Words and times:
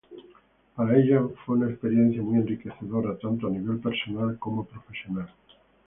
Para 0.75 0.97
ella 0.97 1.21
fue 1.45 1.57
una 1.57 1.69
experiencia 1.69 2.23
muy 2.23 2.39
enriquecedora, 2.39 3.19
tanto 3.19 3.45
a 3.45 3.51
nivel 3.51 3.77
personal 3.79 4.39
como 4.39 4.65
profesional. 4.65 5.29